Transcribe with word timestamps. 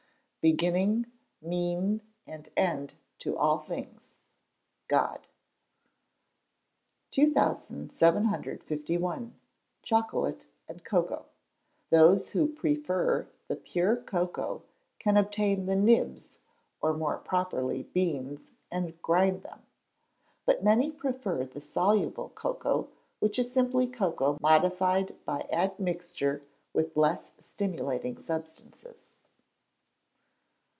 [...BEGINNING, 0.43 1.05
MEAN 1.43 2.01
AND 2.25 2.49
END 2.57 2.95
TO 3.19 3.37
ALL 3.37 3.59
THINGS 3.59 4.13
GOD.] 4.87 5.27
2751. 7.11 9.35
Chocolate 9.83 10.47
and 10.67 10.83
Cocoa. 10.83 11.25
Those 11.91 12.31
who 12.31 12.47
prefer 12.47 13.27
the 13.47 13.55
pure 13.55 13.95
cocoa 13.95 14.63
can 14.97 15.15
obtain 15.15 15.67
the 15.67 15.75
"nibs," 15.75 16.39
or 16.81 16.95
more 16.97 17.19
properly 17.19 17.83
"beans," 17.83 18.47
and 18.71 18.99
grind 19.03 19.43
them. 19.43 19.61
But 20.47 20.63
many 20.63 20.89
prefer 20.89 21.45
the 21.45 21.61
soluble 21.61 22.29
cocoa, 22.29 22.87
which 23.19 23.37
is 23.37 23.51
simply 23.53 23.85
cocoa 23.85 24.39
modified 24.41 25.13
by 25.23 25.45
admixture 25.51 26.41
with 26.73 26.97
less 26.97 27.31
stimulating 27.37 28.17
substances. 28.17 29.09